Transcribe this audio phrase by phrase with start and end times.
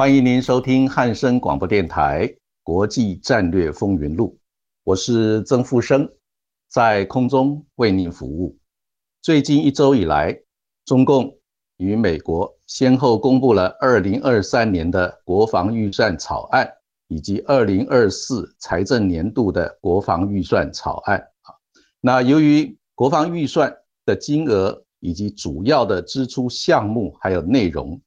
[0.00, 2.26] 欢迎您收听汉声广播电台
[2.62, 4.28] 《国际战略风云录》，
[4.82, 6.10] 我是曾富生，
[6.70, 8.56] 在空中为您服务。
[9.20, 10.34] 最近一周以来，
[10.86, 11.30] 中共
[11.76, 16.66] 与美国先后公布了2023年的国防预算草案，
[17.08, 21.18] 以及2024财政年度的国防预算草案。
[21.42, 21.52] 啊，
[22.00, 23.70] 那由于国防预算
[24.06, 28.00] 的金额以及主要的支出项目还有内容。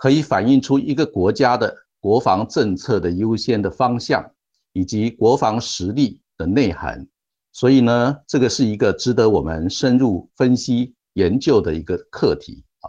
[0.00, 4.24] 可以反映出一个国家的国防政策的优先的方向，
[4.72, 7.06] 以及国防实力的内涵。
[7.52, 12.88] 所以呢，这个是一个值得我们深入分析研究的一个课题啊。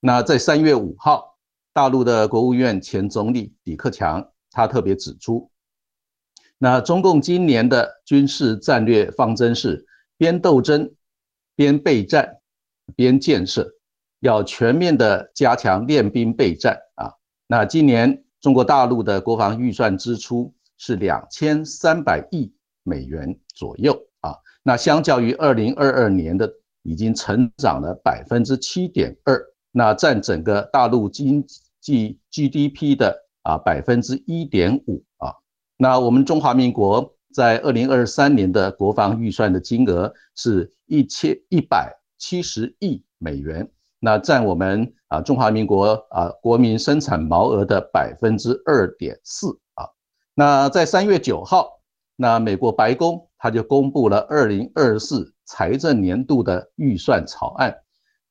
[0.00, 1.38] 那在三月五号，
[1.72, 5.50] 大陆的国务院前总理李克强他特别指出，
[6.58, 9.86] 那中共今年的军事战略方针是
[10.18, 10.92] 边斗争、
[11.56, 12.36] 边备战、
[12.94, 13.72] 边建设。
[14.20, 17.12] 要全面的加强练兵备战啊！
[17.46, 26.50] 那今年中国大陆的国防预算支出是两千三百亿美元左右啊，那相较于二零二二年的
[26.82, 31.44] 已经成长了百分之七点二，那占整个大陆经
[31.80, 35.34] 济 GDP 的啊百分之一点五啊。
[35.76, 43.66] 那我们中华民国在二零二三年的国防预算的金额是一千一百七十亿美元。
[44.00, 49.86] 那占我们啊中华民国啊国民生产毛额的百分之二点四啊。
[50.34, 51.80] 那在三月九号，
[52.16, 57.76] 那美国白宫他就公布了二零二四财政年度的预算草案，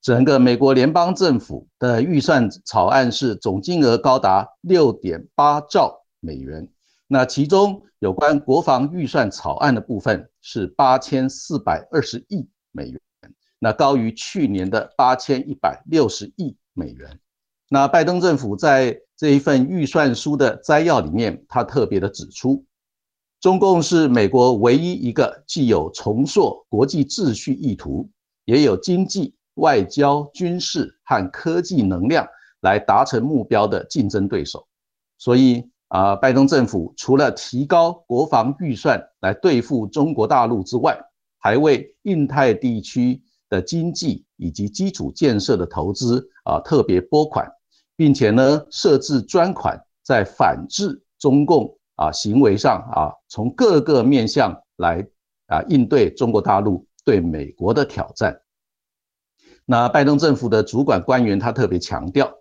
[0.02, 6.68] 整个美国联邦政府的预算草案是总金额高达六点八兆美元。
[7.07, 13.00] 那其中有关国防预算草案的部分是八千四百二十亿美元。
[13.59, 17.19] 那高于去年的八千一百六十亿美元。
[17.69, 22.65] 那拜登政府在这一份预算书的摘要里面，他特别的指出，
[23.41, 28.09] 中共是美国唯一一个既有重塑国际秩序意图，
[28.45, 32.25] 也有经济、外交、军事和科技能量
[32.61, 34.65] 来达成目标的竞争对手。
[35.17, 40.97] 所以啊，拜登政府除了提高国防预算来对付中国大陆之外，
[41.37, 43.21] 还为印太地区。
[43.49, 47.51] 的经济以及基础建设的投资啊，特别拨款，
[47.95, 55.05] 并且呢设置专款，在反制中共啊行为上啊，从各个面向来
[55.47, 58.39] 啊应对中国大陆对美国的挑战。
[59.65, 62.31] 那拜登政府的主管官员他特别强调，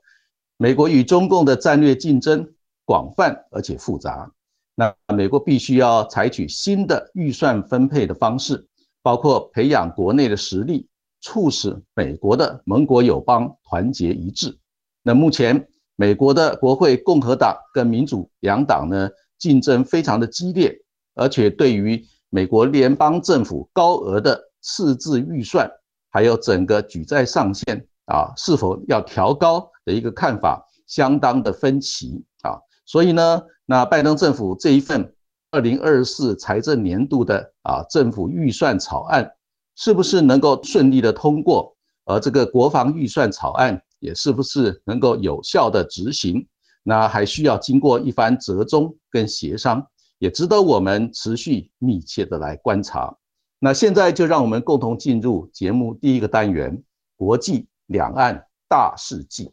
[0.56, 2.54] 美国与中共的战略竞争
[2.84, 4.30] 广泛而且复杂，
[4.74, 8.66] 那美国必须要采取新的预算分配的方式，
[9.02, 10.88] 包括培养国内的实力。
[11.20, 14.56] 促使美国的盟国友邦团结一致。
[15.02, 19.08] 那目前美国的国会共和党跟民主两党呢
[19.38, 20.74] 竞争非常的激烈，
[21.14, 25.70] 而且对于美国联邦政府高额的赤字预算，
[26.10, 32.58] 还有整个举债上限啊是否要调高的一个看法相当的分歧啊。
[32.84, 35.14] 所以呢，那拜登政府这一份
[35.50, 39.32] 二零二四财政年度的啊政府预算草案。
[39.81, 41.72] 是不是能够顺利的通过？
[42.05, 46.45] 而这个国防预算草案也是不是能够有效的执行？
[46.83, 49.86] 那还需要经过一番折中跟协商，
[50.19, 53.15] 也值得我们持续密切的来观察。
[53.60, 56.83] 那现在就让我们共同进入节目第一个单元：
[57.16, 59.53] 国际两岸大事记。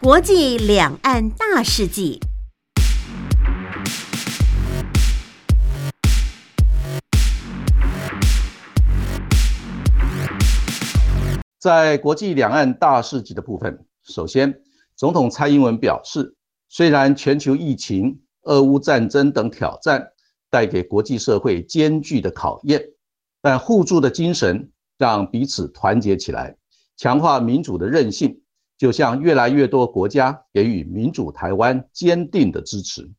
[0.00, 2.20] 国际两岸大事记。
[11.64, 14.60] 在国际两岸大事记的部分，首先，
[14.96, 16.36] 总统蔡英文表示，
[16.68, 20.06] 虽然全球疫情、俄乌战争等挑战
[20.50, 22.84] 带给国际社会艰巨的考验，
[23.40, 26.54] 但互助的精神让彼此团结起来，
[26.98, 28.42] 强化民主的韧性，
[28.76, 33.10] 就像越来越多国家给予民主台湾坚定的支持。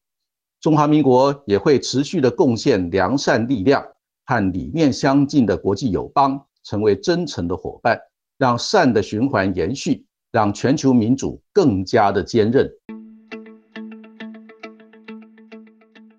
[0.61, 3.83] 中华民国也会持续的贡献良善力量
[4.23, 7.99] 和理念相近的国际友邦，成为真诚的伙伴，
[8.37, 12.69] 让善的循环延续，让全球民主更加的坚韧。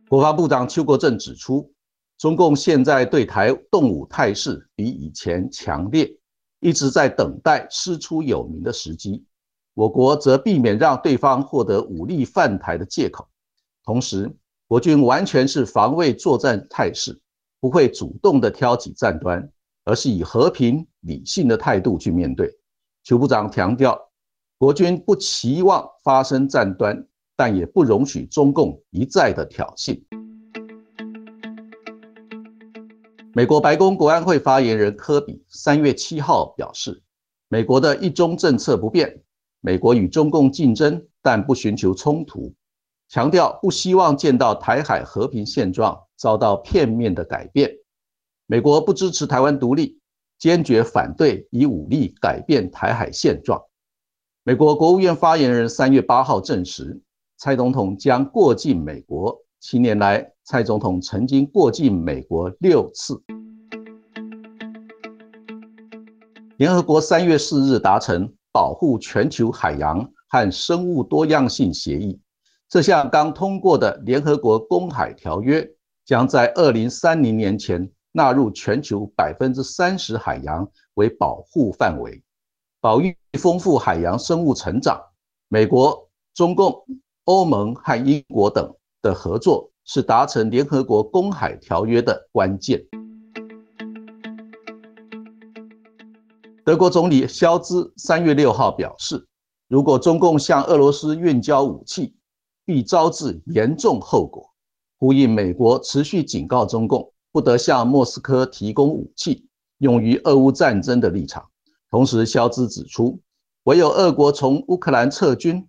[0.08, 1.70] 国防部长邱国正指出，
[2.16, 6.08] 中共现在对台动武态势比以前强烈，
[6.60, 9.24] 一直在等待师出有名的时机。
[9.74, 13.28] 我国则避免让对方获得武力犯台的借口。
[13.84, 14.34] 同时，
[14.66, 17.20] 国军完全是防卫作战态势，
[17.60, 19.50] 不会主动的挑起战端，
[19.86, 22.52] 而是以和平理性的态度去面对。
[23.04, 23.98] 邱部长强调，
[24.58, 27.06] 国军不期望发生战端，
[27.36, 30.02] 但也不容许中共一再的挑衅。
[33.32, 37.00] 美国白宫国安会发言人科比三月七号表示，
[37.48, 39.22] 美国的一中政策不变，
[39.60, 42.52] 美国与中共竞争，但不寻求冲突。
[43.08, 47.70] 强调不希望见到台海和平现状遭到片面的改变。
[48.48, 49.98] 美国不支持台湾独立，
[50.38, 53.60] 坚决反对以武力改变台海现状。
[54.44, 57.00] 美国国务院发言人三月八号证实，
[57.38, 59.36] 蔡总统将过境美国。
[59.58, 63.20] 七年来，蔡总统曾经过境美国六次。
[66.58, 72.20] 联合国三月四日达成保护全球海洋和生物多样性协议。
[72.68, 75.68] 这项刚通过的联合国公海条约，
[76.04, 82.22] 将在二零三零年前纳入全球百分之三十海洋为保护范围，
[82.80, 84.98] 保育丰富海洋生物成长。
[85.48, 86.82] 美国、中共、
[87.24, 92.82] 欧盟和英国等的合作是达成联合国公海条约的关键。
[96.64, 99.28] 德国总理肖兹三月六号表示，
[99.68, 102.16] 如果中共向俄罗斯运交武器，
[102.64, 104.48] 必招致严重后果，
[104.98, 109.44] 呼应美国持续警告中共不得向莫斯科提供武器
[109.76, 111.44] 用于俄乌战争的立场。
[111.90, 113.20] 同时，肖兹指出，
[113.64, 115.62] 唯有俄国从乌克兰撤军，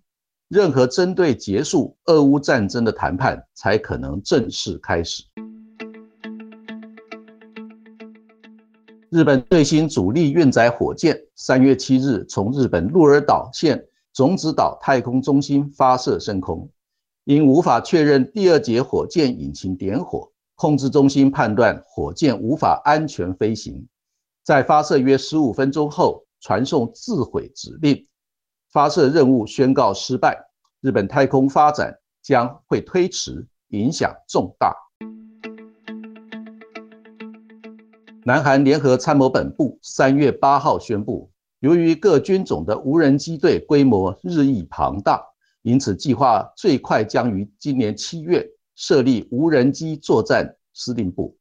[0.48, 5.22] 任何针对结束俄乌战争的谈判才可能正式开始。
[9.10, 13.78] 日本最新主力运载火箭三月七日从日本鹿儿岛县
[14.14, 16.66] 种子岛太空中心发射升空。
[17.24, 23.86] 因无法确认第二节火箭引擎点火，控制中心判断火箭无法安全飞行，
[24.42, 28.04] 在发射约十五分钟后传送自毁指令，
[28.72, 30.36] 发射任务宣告失败。
[30.80, 34.74] 日本太空发展将会推迟，影响重大。
[38.24, 41.30] 南韩联合参谋本部三月八号宣布，
[41.60, 45.24] 由于各军种的无人机队规模日益庞大。
[45.62, 48.44] 因此，计划最快将于今年七月
[48.80, 51.36] 设立无人机作战司令部，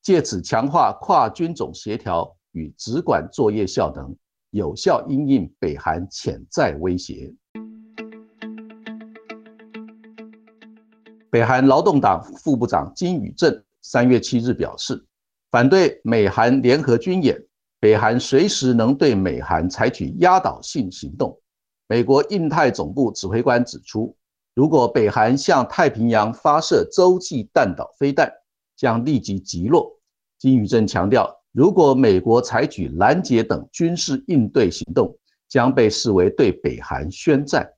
[0.00, 4.16] 借此强化跨军种协调与直管作业效能，
[4.48, 7.34] 有效应应北韩潜在威胁。
[11.30, 15.04] 北韩劳动党副部长金宇镇三月七日表示，
[15.50, 17.38] 反对美韩联合军演，
[17.78, 21.38] 北韩随时能对美韩采取压倒性行动。
[21.88, 24.16] 美国印太总部指挥官指出，
[24.54, 28.30] 如果北韩向太平洋发射洲际弹道飞弹，
[28.76, 29.88] 将立即击落。
[30.38, 35.16] 金宇镇强调，如果美国采取拦截等军事应对行动，
[35.48, 37.70] 将被视为对北韩宣战。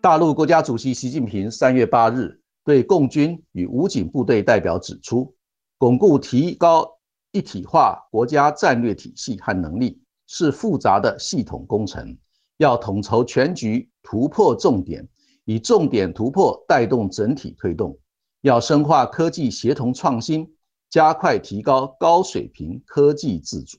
[0.00, 5.34] 大陆国家主席习近平三月八日对共军与武警部队代表指出，
[5.78, 6.88] 巩固提高
[7.32, 10.00] 一体化国家战略体系和能力。
[10.28, 12.18] 是复杂的系统工程，
[12.58, 15.06] 要统筹全局，突破重点，
[15.44, 17.98] 以重点突破带动整体推动。
[18.40, 20.48] 要深化科技协同创新，
[20.88, 23.78] 加快提高高水平科技自主。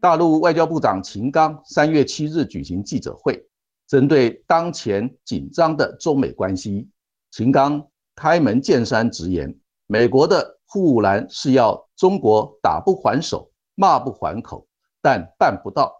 [0.00, 3.46] 大陆外交部长秦刚三月七日举行记者会，
[3.86, 6.88] 针对当前紧张的中美关系，
[7.30, 7.86] 秦刚
[8.16, 9.54] 开门见山直言，
[9.86, 10.58] 美国的。
[10.64, 14.66] 护栏是要中国打不还手，骂不还口，
[15.02, 15.92] 但办不到。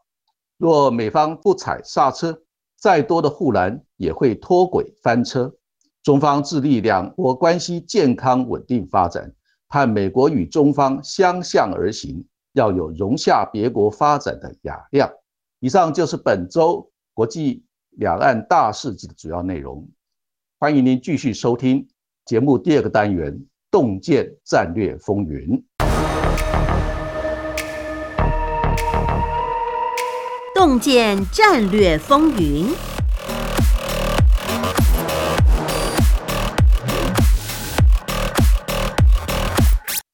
[0.56, 2.42] 若美方不踩刹车，
[2.76, 5.52] 再多的护栏也会脱轨翻车。
[6.02, 9.35] 中方致力两国关系健康稳定发展，
[9.68, 15.12] 盼美国与中方相向而行，要有容下别国发展的雅量。
[15.59, 19.88] 以上就是本周国际两岸大事记的主要内容。
[20.59, 21.88] 欢迎您继续收听
[22.25, 23.44] 节目第二个单元。
[23.73, 25.64] 洞见战略风云。
[30.64, 32.66] 共建战略风云。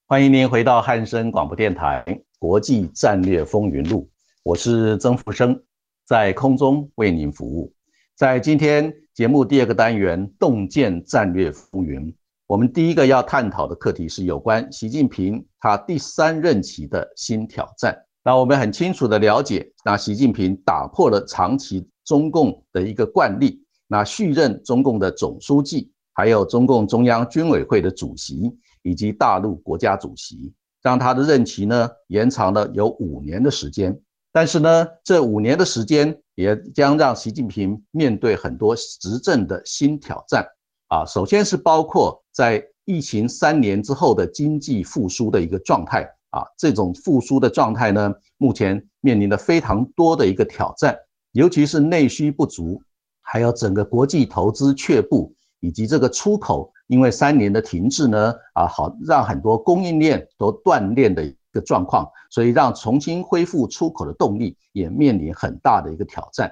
[0.06, 2.02] 欢迎您回到汉声广播电台
[2.38, 4.00] 《国际战略风云录》，
[4.42, 5.62] 我是曾福生，
[6.06, 7.70] 在空中为您服务。
[8.16, 12.10] 在今天节目第二个单元“洞见战略风云”，
[12.48, 17.94] 我们第一个要探讨的课题是有关习近平他第三任期的新挑战。
[18.28, 28.54] 那我们很清楚的了解，那习近平打破了长期中共的一个惯例，那续任中共的总书记，还有中共中央军委会的主席。
[28.82, 33.98] 以及大陆国家主席，让他的任期呢延长了有五年的时间。
[34.30, 40.46] 但是呢，这五年的时间也将让习近平面对很多执政的新挑战
[40.88, 41.04] 啊。
[41.06, 50.96] 首先是包括在疫情三年之后的经济复苏的一个状态啊，这种复苏的状态呢，目前面临的非常多的一个挑战，
[51.32, 52.82] 尤其是内需不足，
[53.22, 56.72] 还有整个国际投资却步，以及这个出口。
[56.88, 66.50] 因为三年的停滞呢，啊，好让很多供应链都断裂的一个状况，所以让重新恢复出口的动力也面临很大的一个挑战。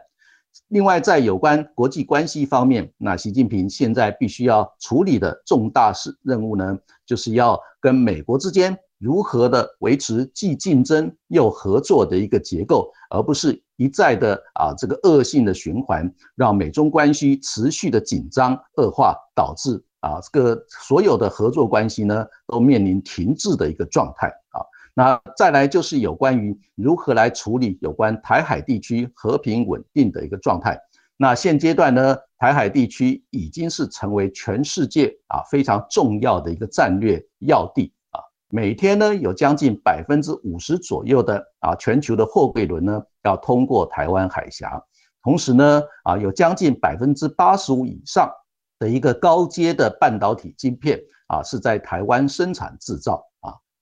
[0.69, 19.83] 另外，在有关国际关系方面，那习近平现在必须要处理的重大事任务呢，就是要跟美国之间如何的维持既竞争又合作的一个结构，而不是一再的啊这个恶性的循环，让美中关系持续的紧张恶化，导致。
[20.01, 24.63] 啊，这个所有的合作关系呢，都面临停滞的一个状态啊。
[24.99, 30.81] 那再来就是有关于如何来处理有关台海地区和平稳定的一个状态。
[31.19, 38.19] 那现阶段呢，台海地区已经是成为全世界啊非常重要的一个战略要地啊。
[38.49, 44.83] 每天呢，有将近百分之五十左右的啊全球的货柜轮呢要通过台湾海峡，
[45.23, 48.31] 同时呢，啊有将近百分之八十五以上。
[48.79, 53.25] 的一个高阶的半导体晶片啊，是在台湾生产制造，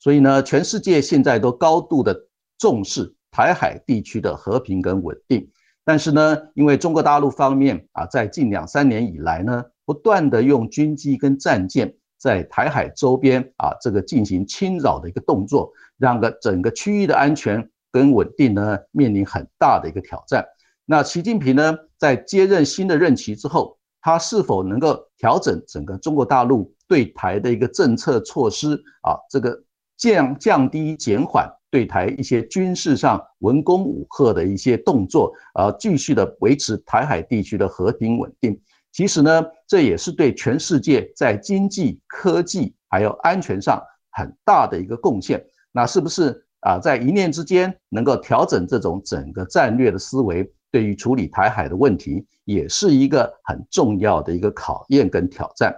[0.04, 2.14] 所以呢，全世界现在都高度的
[2.58, 5.50] 重视台海地区的和平跟稳定。
[5.82, 20.44] 但是呢，因为中国大陆方面啊，在近两三年以来呢，不断的用军机跟战舰在台海周边啊，这个进行侵扰的一个动作，让个整个区域的安全跟稳定呢，面临很大的一个挑战。
[20.84, 23.78] 那习近平呢，在接任新的任期之后。
[24.06, 29.16] 他是否能够调整整个中国大陆对台的一个政策措施啊？
[29.30, 29.63] 这个
[29.96, 38.60] 降降低减缓对台一些军事上文攻武吓的一些动作，啊，继续的维持台海地区的和平稳定。
[38.92, 43.82] 其实呢，这也是对全世界在经济、科技还有安全上
[44.12, 45.44] 很大的一个贡献。
[45.72, 50.48] 那是不是啊，在一念之间能够调整这种整个战略的思维？
[50.70, 55.72] 对于处理台海的问题，也是一个很重要的一个考验跟挑战。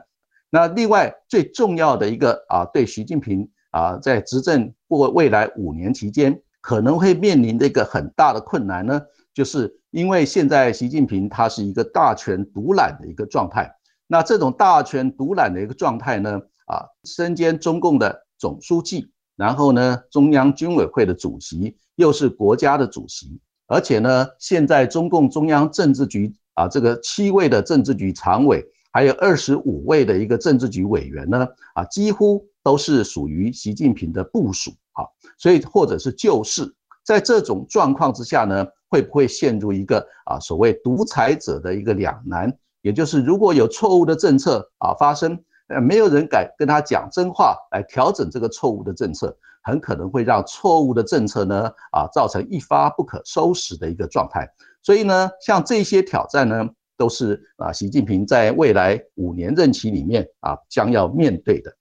[0.49, 3.47] 那另外最重要的一个啊，对习近平
[3.77, 9.03] 啊，在执政过未来五年期间，可能会面临的一个很大的困难呢，
[9.35, 13.71] 就是因为现在习近平他是一个大权独揽的一个状态。
[14.07, 23.39] 那这种大权独揽的一个状态呢，啊，身兼中共的总书记，然后呢，中央军委会的主席，又是国家的主席。
[23.67, 28.65] 而且呢，现在中共中央政治局啊，这个七位的政治局常委，
[28.97, 35.05] 还有二十五位的一个政治局委员呢，啊，几乎都是属于习近平的部属啊，
[35.37, 36.75] 所以或者是旧事，
[37.05, 42.51] 在这种状况之下呢，会不会陷入一个啊所谓独裁者的一个两难？
[42.81, 45.39] 也就是如果有错误的政策啊发生，
[45.69, 49.37] 呃，没有人敢跟他讲真话来调整这个错误的政策。
[49.63, 54.49] 很可能会让错误的政策呢，啊，造成一发不可收拾的一个状态。
[54.81, 61.77] 所以呢，像这些挑战呢，都是啊，习近平在未来五年任期里面啊，将要面对的。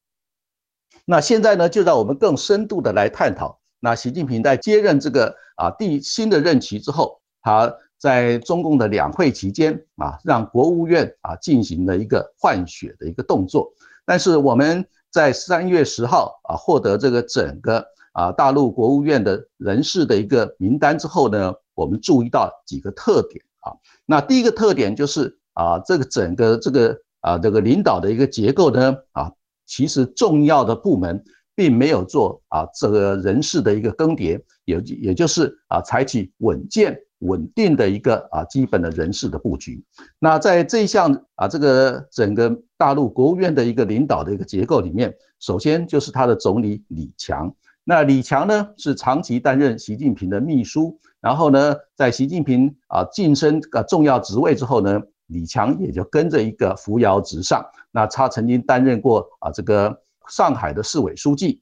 [1.05, 3.59] 那现在呢，就让我们更深度的来探讨。
[3.79, 13.71] 那习近平在接任这个啊第新的任期之后，他在中共的两会期间啊，让国务院啊进行了一个换血的一个动作。
[14.05, 14.85] 但是我们。
[15.11, 17.81] 在三月十号啊，获得这个整个
[18.11, 23.75] 啊大陆国务院的人事的一个名单之后呢，我们注意到几个特点啊。
[24.05, 29.31] 那第一个特点就是啊，这个整个这个啊这个领导的一个结构呢啊，
[29.65, 31.23] 其实重要的部门
[31.55, 39.83] 并没有做啊这个人事的一个更迭，也也就是啊采取稳健稳定的一个啊基本的人事的布局。
[40.19, 47.53] 那在这一项啊这个整个大陆国务院的一个领导的一个结构里面，首先就是他的总理李强。
[47.87, 57.63] 那李强呢是长期担任习近平的秘书，然后呢在习近平啊晋升个重要职位之后呢，李强也就跟着一个扶摇直上。
[57.91, 61.61] 那他曾经担任过啊这个上海的市委书记。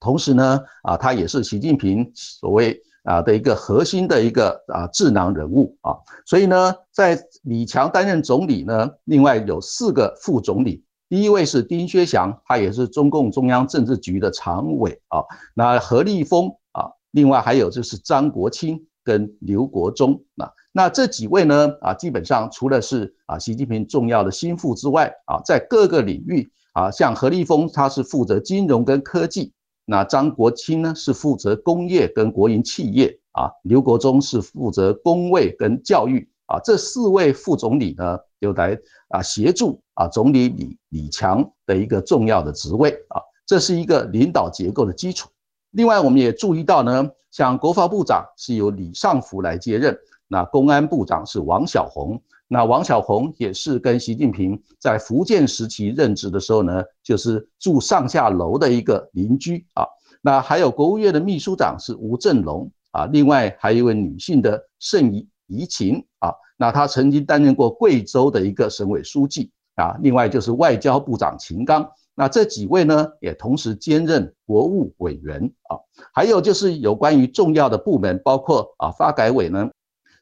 [0.00, 5.92] 同时呢，啊，他也是习近平所谓啊的一个核心的一个啊智囊人物啊，
[6.24, 15.24] 所以呢，在李强担任总理呢，另外有四个副总理，第一位是丁薛祥，他也是中共中央政治局的常委啊，
[15.54, 29.52] 那何立峰啊，另外还有就是张国清跟刘国中啊，那这几位呢啊，基本上除了是啊习近平重要的心腹之外啊，在各个领域啊，像何立峰他是负责金融跟科技。
[29.90, 38.76] 那张国清呢是负责工业跟国营企业啊，刘国中是负责工卫跟教育啊，这四位副总理呢就来
[39.08, 45.28] 啊协助啊总理李李强的一个重要的职位啊，这是一个领导结构的基础。
[45.72, 52.20] 另外我们也注意到呢，像国防部长是由李尚福来接任，那公安部长是王小洪。
[52.50, 59.84] 那王小洪也是跟习近平在福建时期任职的时候呢，就是住上下楼的一个邻居啊。
[60.22, 66.32] 那还有国务院的秘书长是吴振龙啊，另外还有一位女性的盛怡怡情啊。
[66.56, 69.98] 那他曾经担任过贵州的一个省委书记啊。
[70.00, 75.76] 另外就是外交部长秦刚，那这几位呢也同时兼任国务委员啊。
[76.14, 79.68] 还有就是有关于重要的部门，包括啊发改委呢。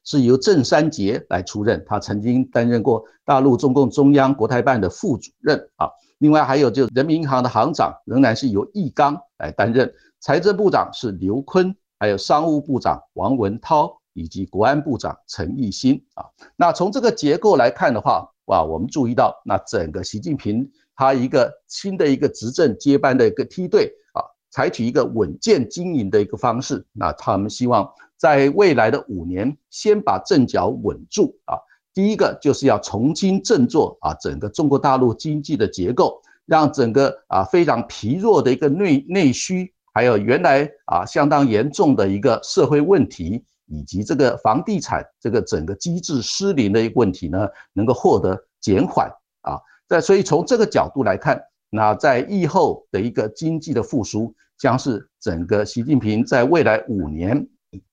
[0.08, 5.90] 是由郑三杰来出任，他曾经担任过大陆中共中央国台办的副主任啊。
[6.18, 16.24] 另外还有就人民银行的行长仍然是由易纲来担任，财政部长是刘昆，还有商务部长王文涛以及国安部长陈毅新啊。
[16.56, 24.18] 那从这个结构来看的话，哇，我们注意到那整个习近平他一个新的一个执政接班的一个梯队啊，
[24.50, 27.88] 采取一个稳健经营的一个方式，那他们希望。
[28.18, 31.58] 在未来的五年，先把阵脚稳住啊！
[31.92, 49.08] 第一个就是要重新振作啊，整个中国大陆经济的结构，让整个啊非常疲弱的一个内内需，还有原来啊相当严重的一个社会问题，以及这个房地产这个整个机制失灵的一个问题呢，能够获得减缓
[49.42, 49.58] 啊。
[49.88, 57.46] 在所以从这个角度来看，那在疫后的一个经济的复苏，将是整个习近平在未来五年。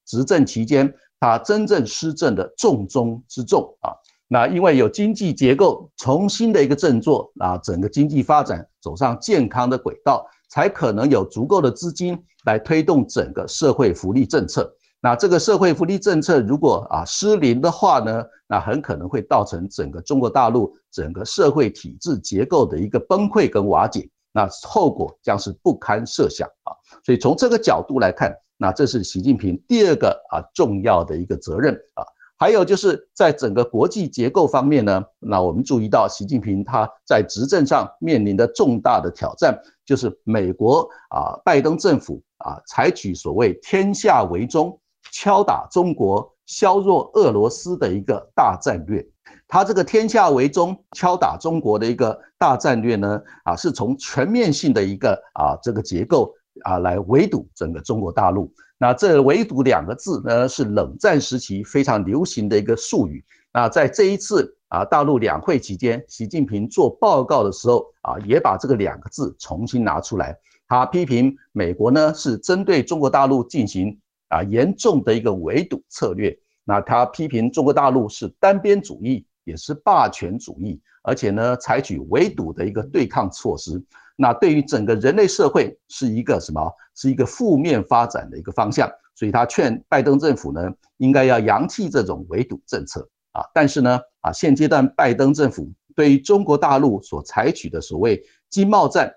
[0.05, 3.91] 执政期间，他真正施政的重中之重啊，
[4.27, 14.71] 那因为有经济结构重新的一个振作啊，整个经济发展走上健康的轨道，才可能有足够的资金来推动整个社会福利政策。
[15.03, 26.71] 那这个社会福利政策如果啊失灵的话呢，那很可能会造成整个中国大陆整个社会体制结构的一个崩溃跟瓦解，那后果将是不堪设想啊。
[27.05, 28.33] 所以从这个角度来看。
[28.55, 32.05] 那这是习近平第二个啊重要的一个责任啊，
[32.37, 44.79] 还有就是在整个国际结构方面呢，那我们注意到习近平他在执政上面临的重大的挑战，就是美国啊拜登政府啊采取所谓天下为中，
[45.13, 49.07] 敲打中国，削弱俄罗斯的一个大战略。
[49.47, 56.33] 他这个天下为中，敲打中国的一个大战略呢，啊是从全面性的一个啊这个结构。
[56.61, 58.53] 啊，来围堵整个中国大陆。
[58.77, 63.25] 那这“围堵”两个字呢，是冷战时期非常流行的一个术语。
[63.51, 70.37] 那在这一次啊，大陆两会期间，习近平做报告的时候啊，也把这个两个字重新拿出来。
[70.67, 73.99] 他批评美国呢是针对中国大陆进行
[74.33, 76.37] 啊严重的一个围堵策略。
[76.65, 83.83] 那他批评中国大陆是单边主义，也是霸权主义，而且呢采取围堵的一个对抗措施。
[84.15, 86.71] 那对于整个人类社会是一个什么？
[86.95, 93.43] 是一个负面发展的一个方向，所以他劝拜登政府呢，应该要扬弃这种围堵政策啊。
[93.53, 99.11] 但是呢，啊，现阶段拜登政府对于中国大陆所采取的所谓经贸战、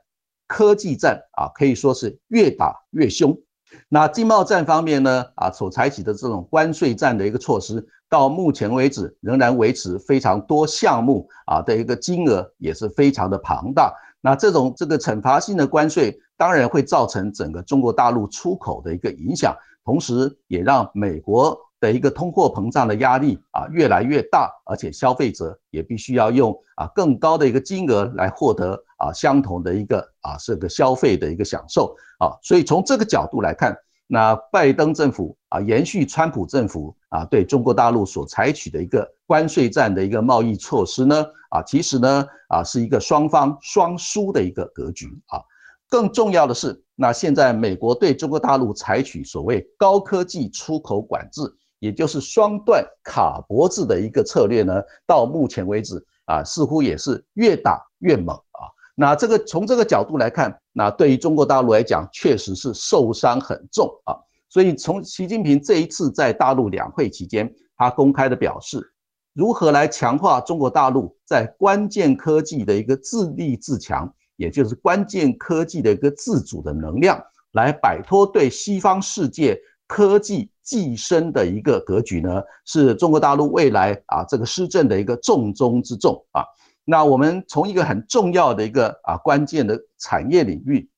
[0.46, 3.38] 科技战啊，可以说是越打越凶。
[3.88, 13.92] 那经贸战方面呢，啊，所采取的这种关税战的一个措施，到目前为止仍然维持非常多项目啊的一个金额也是非常的庞大。
[14.20, 45.40] 那这种这个惩罚性的关税，当然会造成整个中国大陆出口的一个影响，同时也让美国的一个通货膨胀的压力啊越来越大，而且消费者也必须要用啊更高的一个金额来获得啊相同的一个啊这个消费的一个享受啊，所以从这个角度来看，那拜登政府啊，延续川普政府啊对中国大陆所采取的一个关税战的一个贸易措施呢，啊，其实呢啊是一个双方双输的一个格局啊。
[45.88, 51.42] 更重要的是，那现在美国对中国大陆采取所谓高科技出口管制，
[51.78, 58.68] 也就是双段卡脖子的一个策略呢，到目前为止啊，似乎也是越打越猛啊。
[58.94, 64.16] 那这个从这个角度来看，那对于中国大陆来讲，确实是受伤很重啊。
[64.48, 68.80] 所以从习近平这一次在大陆两会期间，他公开的表示，
[69.34, 82.42] 如何来强化中国大陆在关键科技的一个自立自强，也就是关键科技的一个自主的能量，来摆脱对西方世界科技寄生的一个格局呢？
[82.64, 86.42] 是中国大陆未来啊这个施政的一个重中之重啊。
[86.84, 90.88] 那我们从一个很重要的一个啊关键的产业领域，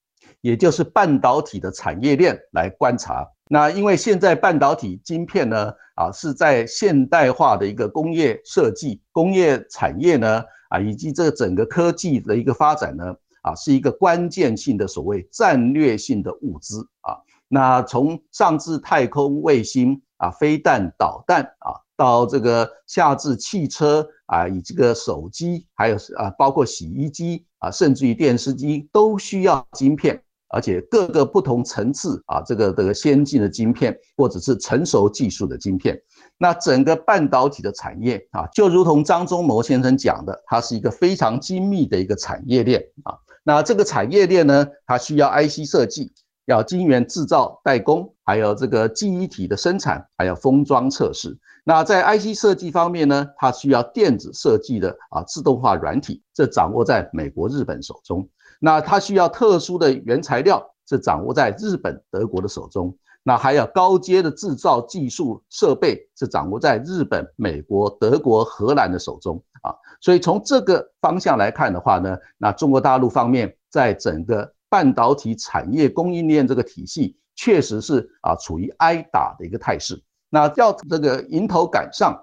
[0.41, 3.27] 也就是半导体的产业链来观察。
[3.51, 17.17] 那因为现在半导体晶片呢啊是在现代化的一个工业设计、工业产业呢啊以及这整个科技的一个发展呢啊是一个关键性的所谓战略性的物资啊。
[17.49, 21.81] 那从上至太空卫星啊、飞弹、导弹啊。
[21.99, 36.01] 到这个下至汽车啊，以这个手机，还有啊，包括洗衣机啊，甚至于电视机都需要晶片，而且各个不同层次啊，这个这个先进的晶片或者是成熟技术的晶片，
[36.39, 43.19] 那整个半导体的产业啊，就如同张忠谋先生讲的，它是一个非常精密的一个产业链啊。
[43.43, 46.13] 那这个产业链呢，它需要 IC 设计。
[46.49, 51.39] 要晶圆制造代工，还有这个记忆体的生产，还有封装测试。
[51.63, 58.27] 那在 IC 设计方面呢，它需要电子设计的啊自动化软体，这掌握在美国、日本手中。
[58.59, 62.97] 那它需要特殊的原材料，这掌握在日本、德国的手中。
[63.23, 69.75] 那还有高阶的制造技术设备，是掌握在日本、美国、德国、荷兰的手中啊。
[70.01, 80.03] 所以从这个方向来看的话呢，那中国大陆方面在整个半导体产业供应链这个体系确实是啊处于挨打的一个态势。
[80.29, 82.15] 那要这个迎头赶上，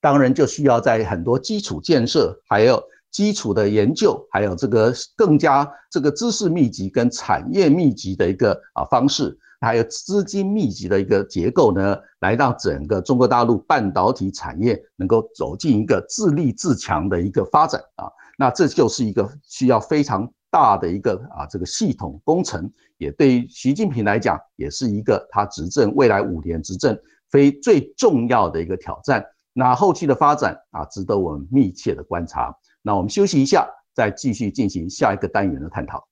[0.00, 18.10] 当然就需要在很多基础建设、还有基础的研究、还有这个更加这个知识密集跟产业密集的一个啊方式，还有资金密集的一个结构呢，来让整个中国大陆半导体产业能够走进一个自立自强的一个发展啊。
[18.36, 20.28] 那这就是一个需要非常。
[20.54, 26.96] 大的一个啊，这个系统工程也对于习近平来讲，也是一个他执政未来五年执政
[27.28, 29.20] 非最重要的一个挑战。
[29.52, 32.54] 那后期的发展啊，值得我们密切的观察。
[32.82, 36.06] 那我们休息一下，再继续进行下一个单元的探讨。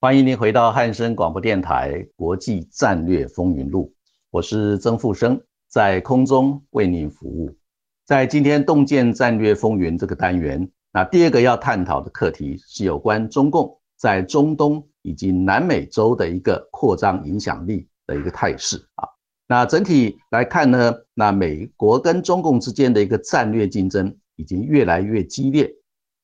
[0.00, 3.92] 欢迎您回到汉声广播电台《国际战略风云录》。
[4.34, 7.56] 我是曾富生，在空中为您服务。
[8.04, 19.06] 在今天洞见战略风云这个单元，那第二个要探讨的课题是有关中共在中东以及南美洲的一个扩张影响力的一个态势啊。
[19.46, 25.72] 那整体来看呢，那美国跟中共之间的一个战略竞争已经越来越激烈，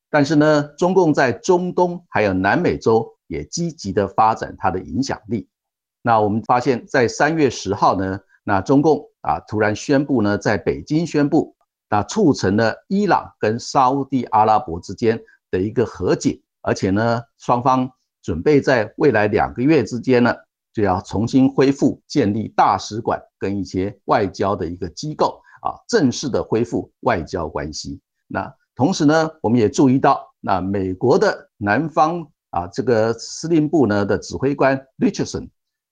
[0.09, 5.47] 但是呢，中共在中东还有南美洲也积极的发展它的影响力。
[6.01, 11.55] 那我们发现，在三月十号呢，那中共啊突然宣布呢，在北京宣布，
[11.89, 17.89] 那促成了伊朗跟沙地阿拉伯之间的一个和解，而且呢，双方
[18.23, 20.33] 准备在未来两个月之间呢，
[20.73, 27.99] 就要重新恢复建立大使馆跟一些外交的一个机构啊，正式的恢复外交关系。
[28.27, 35.49] 那同时呢，我们也注意到，那美国的南方啊这个司令部呢的指挥官 Richardson。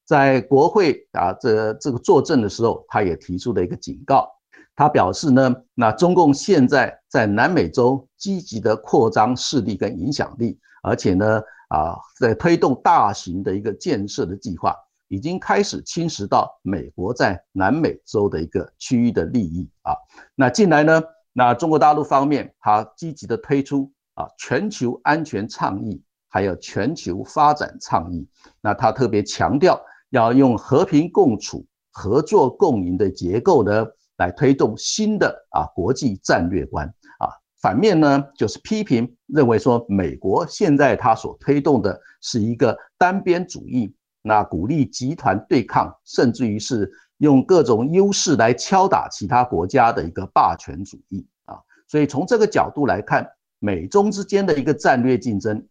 [0.10, 4.28] 在国会啊，这这个作证的时候，他也提出了一个警告。
[4.76, 14.76] 他表示呢，那中共现在在南美洲积极的扩张势力跟影响力，而且呢，啊，在推动大型的一个建设的计划，
[15.10, 19.94] 已经开始侵蚀到美国在南美洲的一个区域的利益啊。
[20.34, 28.28] 那近来呢，那中国大陆方面，他积极的推出啊全球安全倡议，还有全球发展倡议。
[28.60, 29.80] 那他特别强调。
[30.10, 33.86] 要用和平共处、合作共赢的结构呢，
[34.18, 36.88] 来推动新的啊国际战略观
[37.20, 37.30] 啊。
[37.62, 51.60] 反面呢，就是批评认为说，美国现在它所推动的是一个单边主义，那鼓励集团对抗，甚至于是用各种优势来敲打其他国家的一个霸权主义啊。
[51.88, 55.68] 所以从这个角度来看，美中之间的一个战略竞争，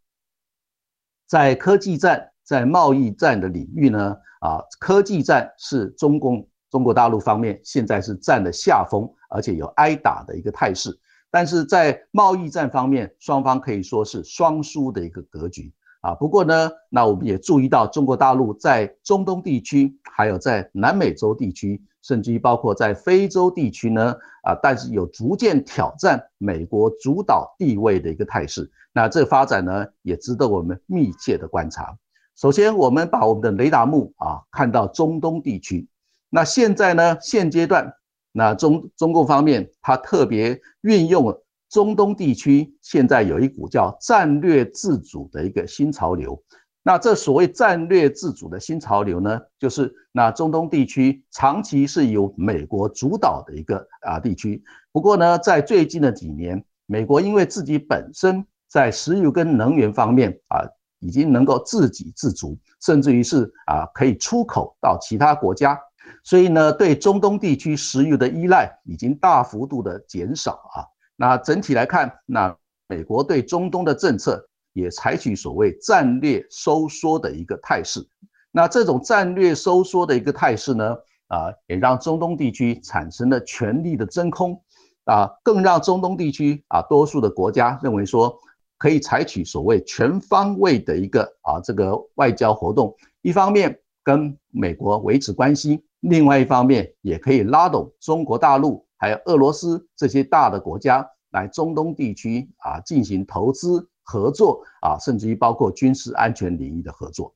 [1.26, 10.98] 在科技战、在贸易战的领域呢，啊，科技战是中共中国大陆方面现在是占了下风，而且有挨打的一个态势。
[11.30, 15.70] 但是在贸易战方面，双方可以说是双输的一个格局。
[16.00, 28.70] 啊，不过呢，那我们也注意到，中国大陆在中东地区，还有在南美洲地区，甚至于包括在非洲地区呢，啊，但是有逐渐挑战美国主导地位的一个态势。
[28.94, 31.94] 那这个发展呢，也值得我们密切的观察。
[32.38, 35.88] 首先，我们把我们的雷达目啊看到中东地区。
[36.30, 37.92] 那现在呢，现阶段，
[38.30, 41.44] 那中中共方面，它特别运用了。
[41.68, 46.40] 中东地区现在有一股叫战略自主的一个新潮流，
[46.84, 54.62] 那这所谓战略自主的新潮流呢，就是那中东地区长期是由美国主导的一个啊地区。
[54.92, 60.62] 不过呢，在最近的几年，美国因为自己本身在石油跟能源方面啊，
[61.00, 65.78] 已经能够自给自足，甚至于是啊可以出口到其他国家，
[66.24, 70.84] 所以呢，对中东地区石油的依赖已经大幅度的减少啊。
[71.16, 72.56] 那整体来看，那
[72.88, 78.06] 美国对中东的政策也采取所谓战略收缩的一个态势。
[78.50, 80.96] 那这种战略收缩的一个态势呢，
[81.28, 84.62] 啊，也让中东地区产生了权力的真空，
[85.04, 88.38] 啊，更让中东地区啊多数的国家认为说，
[88.78, 98.86] 可以采取所谓全方位的一个啊这个外交活动，一方面跟美国维持关系，另外一方面也可以拉动中国大陆。
[98.96, 107.32] 还有俄罗斯这些大的国家来中东地区啊进行投资合作啊，甚至于包括军事安全领域的合作，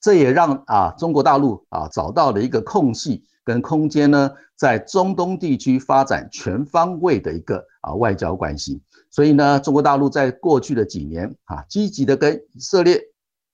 [0.00, 8.82] 这也让啊中国大陆啊找到了一个空隙跟空间呢，在中东地区发展全方位的一个啊外交关系。
[9.16, 13.00] 所以呢，中国大陆在过去的几年啊，积极的跟以色列、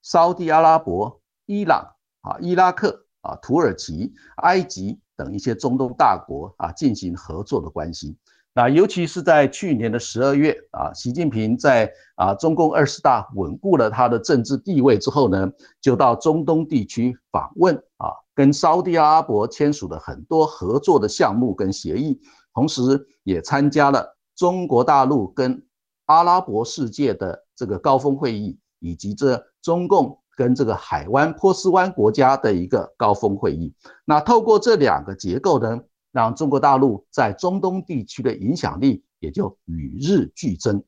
[0.01, 1.87] 沙地阿拉伯、伊朗
[2.19, 4.99] 啊、伊拉克啊、土耳其、埃及。
[5.15, 8.17] 等一些中东大国啊进行合作的关系，
[8.51, 22.19] 那尤其是在去年的十二月啊，习近平在啊中共二十大稳固了他的政治地位之后呢，就到中东地区访问啊，跟沙地阿拉伯签署了很多合作的项目跟协议，
[22.55, 22.81] 同时
[23.23, 25.65] 也参加了中国大陆跟
[26.05, 30.19] 阿拉伯世界的这个高峰会议，以及这中共。
[30.35, 33.71] 跟这个海湾波斯湾国家的一个高峰会议，
[34.03, 35.79] 那透过这两个结构呢，
[36.11, 40.83] 让中国大陆在中东地区的影响力也就与日俱增。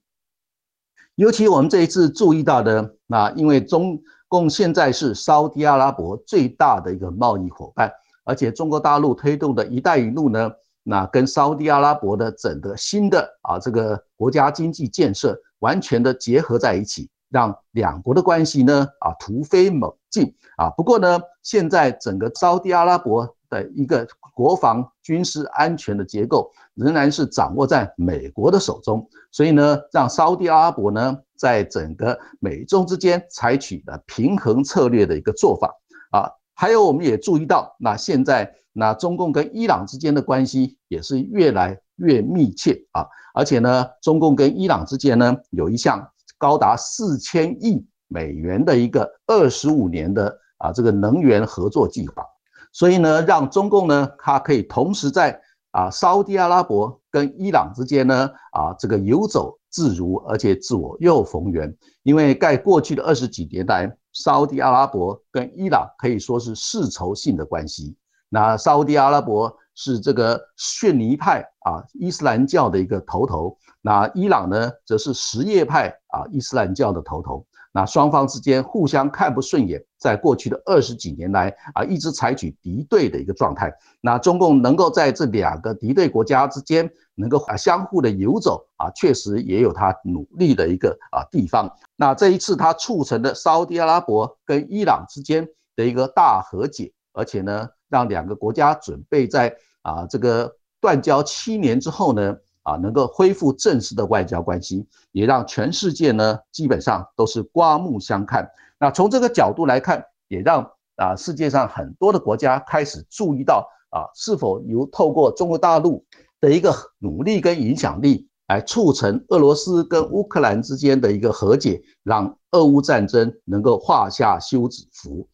[1.13, 7.91] 尤其我们这一次注意到的，那因为中共现在是沙特阿拉伯最大的一个贸易伙伴，
[8.23, 10.51] 而且中国大陆推动的一带一路呢，
[10.87, 17.09] 那跟沙特阿拉伯的整个新的啊这个国家经济建设完全的结合在一起。
[17.27, 20.69] 让两国的关系呢啊突飞猛进啊！
[20.69, 35.75] 不过呢，现在整个沙特阿拉伯的一个国防军事安全的结构仍然是掌握在美国的手中，所以呢，让沙特阿拉伯呢在整个美中之间采取了平衡策略的一个做法
[36.11, 36.31] 啊。
[36.53, 46.07] 还有，我们也注意到，那现在那中共跟伊朗之间的关系也是越来越密切啊，而且呢，中共跟伊朗之间呢有一项。
[46.37, 52.25] 高达四千亿美元的一个二十五年的啊这个能源合作计划，
[52.73, 55.39] 所以呢，让中共呢，它可以同时在
[55.71, 61.73] 啊沙特阿拉伯跟伊朗之间呢啊这个游走自如，而且左右逢源。
[62.03, 67.95] 因为在过去的二十几年来，沙特阿拉伯跟伊朗可以说是世仇性的关系。
[68.35, 73.57] 那沙特阿拉伯是这个逊尼派啊伊斯兰教的一个头头。
[73.81, 77.45] 那伊朗呢，则是什叶派啊伊斯兰教的头头。
[77.71, 83.73] 那双方之间互相看不顺眼，在过去的二十几年来啊，一直采取敌对的一个状态。
[84.01, 91.71] 那中共能够在这两个敌对国家之间能够啊相互的游走啊，确实也有他努力的一个啊地方。
[91.95, 102.35] 那这一次他促成的沙特阿拉伯跟伊朗之间的一个大和解，而且呢，让两个国家准备在啊这个断交七年之后呢。
[102.65, 108.49] 啊，能够恢复正式的外交关系，也让全世界呢基本上都是刮目相看。
[108.79, 110.63] 那从这个角度来看，也让
[110.95, 116.03] 啊世界上很多的国家开始注意到啊，是否由透过中国大陆
[116.41, 125.29] 的一个努力跟影响力，来促成俄罗斯跟乌克兰之间的一个和解，让俄乌战争能够画下休止符。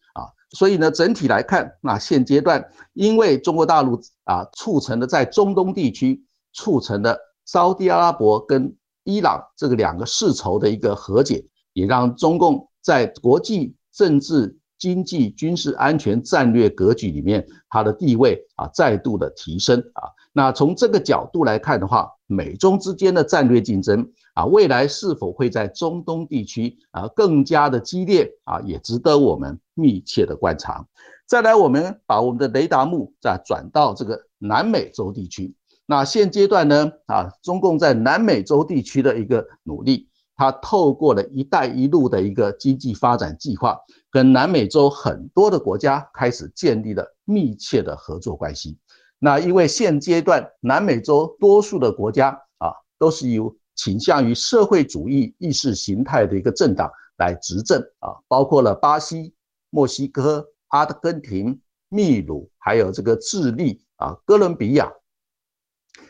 [0.52, 6.24] 所以呢，整体来看，那现阶段因为中国大陆啊促成了在中东地区。
[6.54, 20.12] 促成的沙特阿拉伯跟伊朗这个两个世仇的一个和解，也让中共在国际政治、经济、军事、安全战略格局里面，它的地位啊再度的提升啊。
[20.34, 30.86] 那从这个角度来看的话，美中之间的战略竞争啊，未来是否会在中东地区啊更加的激烈啊，也值得我们密切的观察。
[31.26, 35.54] 再来，我们把我们的雷达目再转到这个南美洲地区。
[35.86, 43.78] 那现阶段呢啊，中共在南美洲地区的一个努力，它透过了一带一路的一个经济发展计划，
[44.10, 48.78] 跟南美洲很多的国家开始建立了密切的合作关系。
[49.24, 59.32] 那因为现阶段南美洲多数的国家啊，都是由倾向于社会主义意识形态的一个政党来执政啊，包括了巴西、
[59.70, 64.92] 墨西哥、阿根廷、秘鲁，还有这个智利啊、哥伦比亚。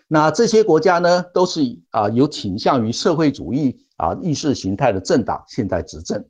[0.08, 6.24] 那这些国家呢，都是啊有倾向于社会主义啊意识形态的政党现在执政。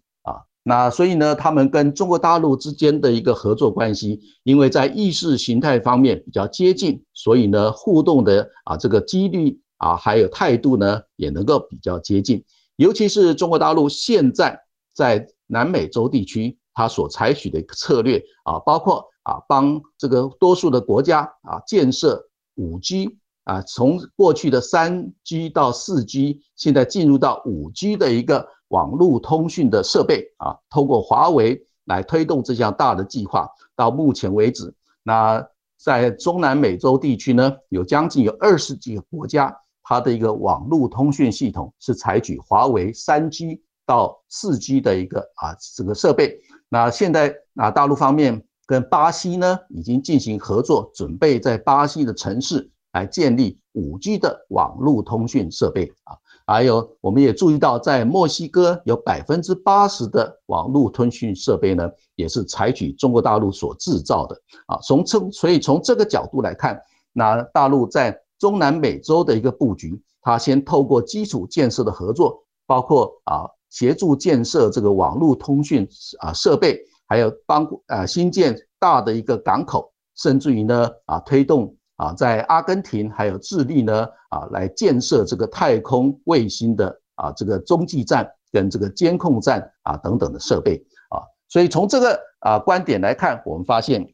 [0.64, 12.44] 那所以呢，他们跟中国大陆之间的一个合作关系，因为在意识形态方面比较接近，所以呢，互动的啊这个几率啊还有态度呢也能够比较接近。
[12.77, 14.57] 尤其是中国大陆现在
[14.94, 28.46] 在南美洲地区，它所采取的一个策略啊，包括啊帮这个多数的国家啊建设五 G 啊，从过去的三 G 到四 G，现在进入到五 G 的一个。
[28.73, 33.47] 网络通讯的设备啊，通过华为来推动这项大的计划。
[33.77, 35.47] 到目前为止，那
[35.79, 46.39] 在中南美洲地区呢，有将近有二十几个国家，它的一个网络通讯系统是采取华为三 G 到四 G 的一个啊这个设备。
[46.71, 56.17] 那现在啊，大陆方面跟巴西呢已经进行合作，准备在巴西的城市来建立五 G 的网络通讯设备啊。
[56.53, 64.37] 还有，我们也注意到，在墨西哥有百分之八十的网络通讯设备呢，也是采取中国大陆所制造的
[64.67, 64.79] 啊。
[64.83, 66.79] 从这，所以从这个角度来看，
[67.15, 75.88] 那大陆在中南美洲的一个布局，它先透过基础建设的合作，包括啊协助建设这个网络通讯
[76.19, 81.75] 啊设备，还有帮啊新建大的一个港口，甚至于呢啊推动。
[82.03, 94.05] 啊，在阿根廷还有智利呢，啊，来建设这个太空卫星的啊这个中继站跟这个监控站啊等等的设备啊，所以从这个啊观点来看，我们发现，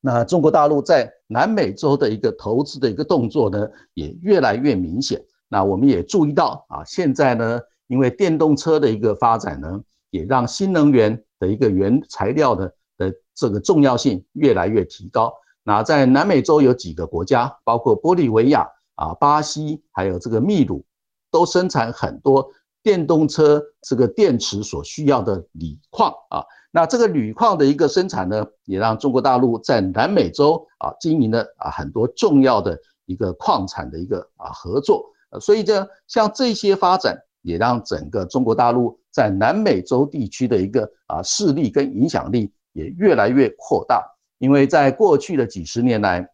[0.00, 5.22] 那中国大陆在南美洲的一个投资的一个动作呢，也越来越明显。
[5.48, 15.32] 那我们也注意到啊，现在呢，因为电动车的一个发展呢，也让新能源的一个原材料的的这个重要性越来越提高。
[15.68, 20.82] 那在南美洲有几个国家，包括玻利维亚啊、巴西，还有这个秘鲁，
[21.30, 22.50] 都生产很多
[22.82, 26.42] 电动车这个电池所需要的铝矿啊。
[26.70, 35.04] 那这个铝矿的一个生产呢，也让中国大陆在南美洲啊经营了啊很多重要的一个矿产的一个啊合作。
[35.38, 44.02] 所以这像这些发展，也让整个中国大陆在南美洲地区的一个啊势力跟影响力也越来越扩大。
[44.38, 46.28] 因为在过去的几十年来，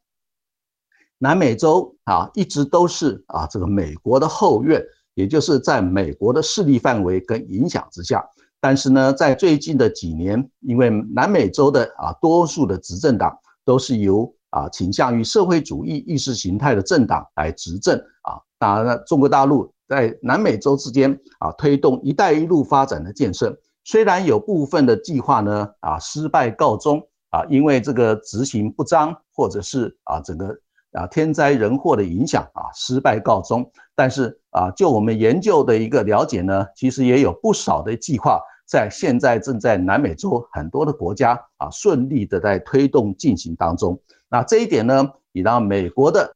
[1.18, 4.82] 南美洲啊一直都是啊这个美国的后院，
[5.14, 8.22] 也就是在美国的势力范围跟影响之下。
[8.60, 27.02] 但是呢，在最近的几年，因为南美洲的啊多数的执政党都是由啊倾向于社会主义意识形态的政党来执政啊，当然，中国大陆在南美洲之间啊推动“一带一路”发展的建设，虽然有部分的计划呢啊失败告终。
[27.34, 30.56] 啊，因为这个执行不彰，或者是啊整个
[30.92, 33.68] 啊天灾人祸的影响啊失败告终。
[33.96, 44.00] 但是啊，就我们研究的一个了解呢，其实也有不少的计划在现在正在南美洲很多的国家啊顺利的在推动进行当中。
[44.28, 46.32] 那这一点呢，也让美国的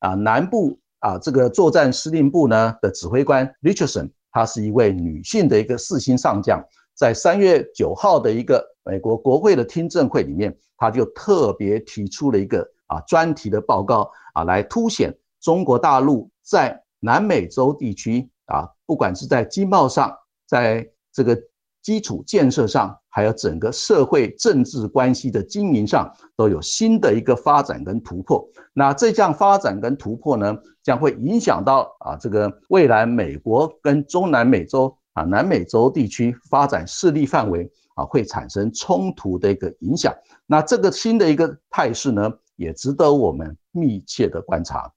[0.00, 6.60] 啊南部啊这个作战司令部呢的指挥官 Richardson，她是一位女性的一个四星上将，
[7.00, 8.62] 在三月九号的一个。
[8.82, 20.12] 美国国会的听证会里面，他就特别提出了一个啊专题的报告啊，来凸显中国大陆在南美洲地区啊，不管是在经贸上，
[20.48, 21.40] 在这个
[21.82, 28.44] 基础建设上，还有整个社会政治关系的经营上，都有新的一个发展跟突破。
[28.72, 37.70] 那这项发展跟突破呢，将会影响到啊这个未来美国跟中南美洲啊南美洲地区发展势力范围。
[37.94, 40.14] 啊，会产生冲突的一个影响。
[40.46, 44.90] 那这个新的一个态势呢，也值得我们密切的观察。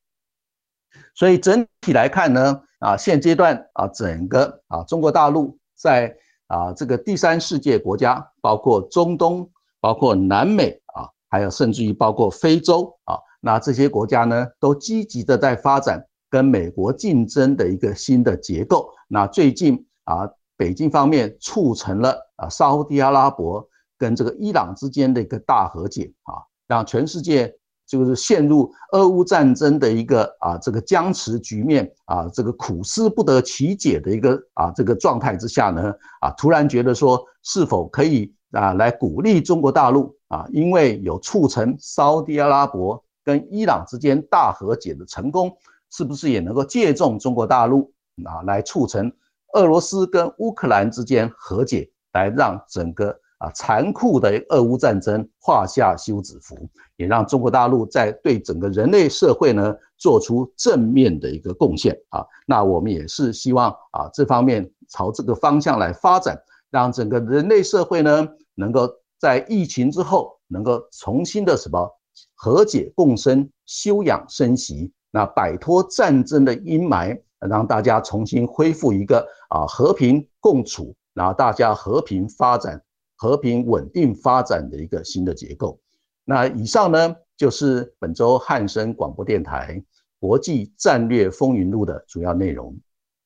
[1.15, 6.15] 所以整体来看呢，啊，现阶段啊，整个啊中国大陆在
[6.47, 9.49] 啊这个第三世界国家，包括中东、
[9.81, 18.87] 包括南美啊，还有甚至于包括非洲啊，那这些国家呢，都积极的在发展跟美国竞争的一个新的结构。
[19.09, 27.53] 那最近啊，北京方面促成了啊沙地阿拉伯跟这个伊朗之间的一个大和解啊，让全世界。
[27.85, 45.55] 就是陷入俄乌战争的一个啊这个僵持局面啊这个苦思不得其解的一个啊这个状态之下呢啊突然觉得说是否可以啊来鼓励中国大陆啊因为有促成沙地阿拉伯跟伊朗之间大和解的成功，
[45.91, 47.93] 是不是也能够借重中国大陆
[48.23, 49.11] 啊来促成
[49.53, 53.19] 俄罗斯跟乌克兰之间和解，来让整个。
[53.39, 56.55] 啊，残酷的俄乌战争画下休止符，
[56.95, 62.25] 也让中国大陆在对整个人类社会呢做出正面的一个贡献啊。
[62.47, 66.41] 那我们也是希望啊，这方面朝这个方向来发展，
[66.71, 68.25] 让整个人类社会呢
[68.55, 68.89] 能够
[69.19, 71.89] 在疫情之后能够重新的什么
[72.35, 82.83] 和解共生、休养生息，那摆脱战争的阴霾，让大家重新恢复一个啊和平共处，然后大家和平发展。
[83.15, 85.79] 和平稳定发展的一个新的结构。
[86.25, 89.81] 那以上呢，就是本周汉声广播电台
[90.19, 92.75] 国际战略风云录的主要内容。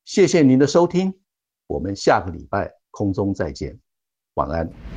[0.06, 1.12] 谢谢您的收听，
[1.66, 3.80] 我们下个礼拜空中再见，
[4.36, 4.97] 晚安。